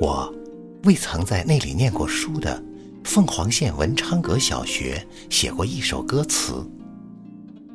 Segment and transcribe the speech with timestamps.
[0.00, 0.32] 我
[0.84, 2.62] 未曾在那里念过书的
[3.02, 6.64] 凤凰县文昌阁小学写过一首歌词，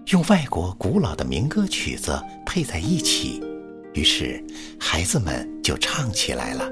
[0.07, 3.43] 用外国古老的民歌曲子配在一起，
[3.93, 4.41] 于是
[4.79, 6.71] 孩子们就唱起来了。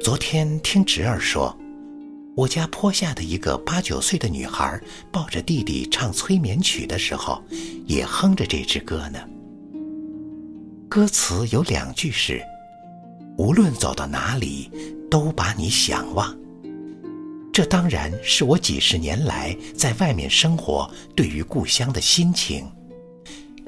[0.00, 1.56] 昨天听侄儿说，
[2.36, 4.80] 我家坡下的一个八九岁的女孩
[5.10, 7.42] 抱着弟弟唱催眠曲的时候，
[7.84, 9.18] 也哼着这支歌呢。
[10.88, 12.40] 歌词有两句是
[13.38, 14.70] ：“无论走到哪里，
[15.10, 16.36] 都把你想望。”
[17.52, 22.70] 这当然是我几十年来在外面生活对于故乡的心情，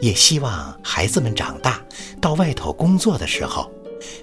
[0.01, 1.83] 也希望孩子们长大
[2.21, 3.71] 到外头工作的时候。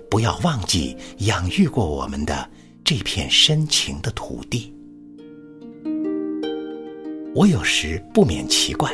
[0.10, 2.50] 不要忘记养育过我们的
[2.84, 4.74] 这片深情的土地。
[7.36, 8.92] 我有时不免奇怪，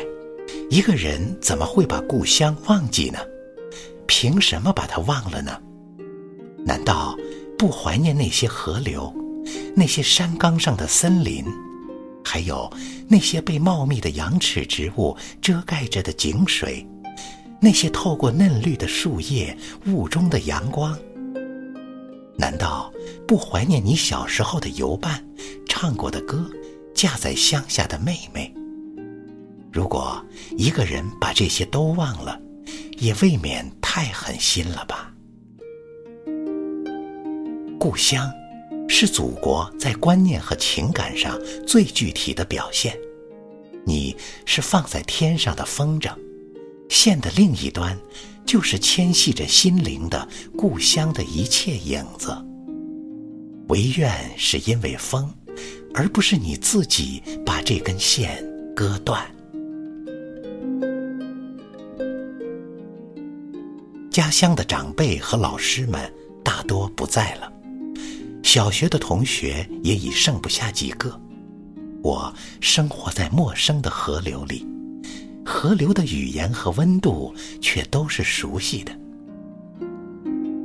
[0.70, 3.20] 一个人怎么会把故乡忘记呢？
[4.08, 5.58] 凭什么把它忘了呢？
[6.66, 7.18] 难道
[7.58, 9.14] 不怀念那些河流，
[9.76, 11.46] 那些山岗上的森林，
[12.24, 12.72] 还有
[13.08, 16.86] 那些被茂密的羊齿植物遮盖着的井水？
[17.60, 20.98] 那些透过嫩绿的树叶、雾中的阳光，
[22.38, 22.92] 难道
[23.26, 25.26] 不怀念你小时候的游伴、
[25.66, 26.50] 唱过的歌、
[26.94, 28.54] 嫁在乡下的妹妹？
[29.72, 30.22] 如果
[30.58, 32.38] 一个人把这些都忘了，
[32.98, 35.13] 也未免太狠心了吧？
[37.84, 38.32] 故乡，
[38.88, 42.98] 是祖国在观念和情感上最具体的表现。
[43.86, 46.10] 你是放在天上的风筝。
[46.88, 48.00] 线的另一端，
[48.46, 50.26] 就是牵系着心灵的
[50.58, 52.34] 故乡的一切影子。
[53.68, 55.30] 唯愿是因为风，
[55.94, 58.42] 而不是你自己把这根线
[58.74, 59.22] 割断。
[64.10, 66.10] 家乡的长辈和老师们
[66.46, 67.52] 大多不在了，
[68.54, 71.20] 小学的同学也已剩不下几个。
[72.04, 72.32] 我
[72.62, 74.64] 生活在陌生的河流里。
[75.44, 78.96] 河流的语言和温度却都是熟悉的。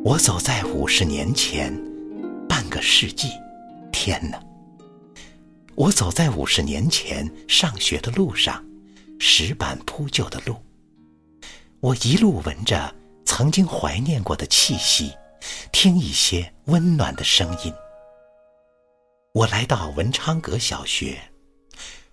[0.04, 1.74] 我走在五十年前，
[2.46, 3.28] 半个世纪，
[3.90, 4.38] 天哪！
[5.74, 8.62] 我走在五十年前上学的路上，
[9.18, 10.54] 石板铺就的路。
[11.80, 12.94] 我一路闻着
[13.24, 15.10] 曾经怀念过的气息，
[15.72, 17.72] 听一些温暖的声音。
[19.32, 21.30] 我来到文昌阁小学。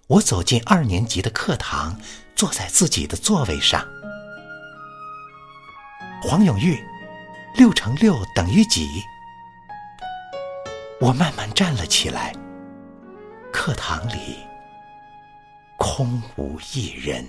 [0.08, 2.00] 我走进二年级的课堂，
[2.36, 3.84] 坐在自己的座位上。
[6.22, 6.78] 黄永玉，
[7.56, 8.88] 六乘六等于几？
[11.02, 12.34] 我慢慢站了起来。
[13.52, 14.38] 课堂里
[15.78, 17.28] 空无一人。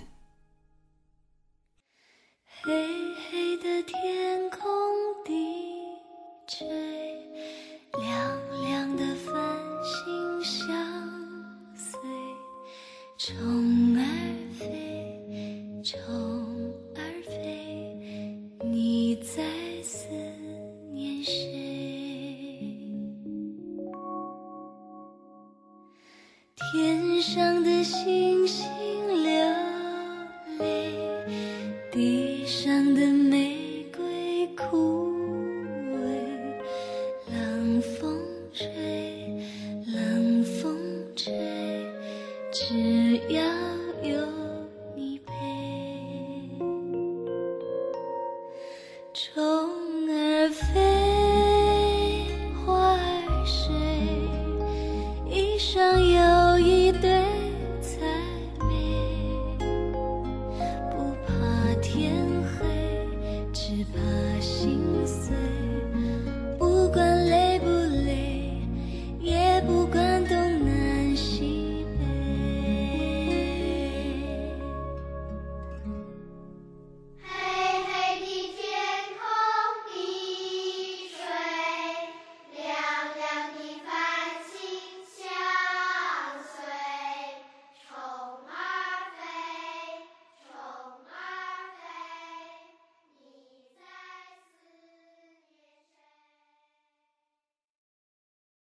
[13.26, 13.34] 虫
[13.96, 14.02] 儿
[14.56, 15.18] 飞，
[15.82, 15.98] 虫
[16.94, 17.98] 儿飞，
[18.64, 19.42] 你在
[19.82, 20.06] 思
[20.92, 21.42] 念谁？
[26.54, 28.06] 天上的星
[49.18, 49.34] 虫
[50.10, 53.74] 儿飞花儿睡
[55.24, 57.24] 一双又一对
[57.80, 58.04] 才
[58.68, 59.56] 美。
[60.90, 61.32] 不怕
[61.80, 62.12] 天
[62.44, 63.08] 黑
[63.54, 65.34] 只怕心碎。